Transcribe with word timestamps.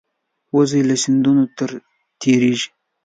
وزې 0.55 0.81
له 0.89 0.95
سیندونو 1.03 1.43
تېرېږي 2.21 2.67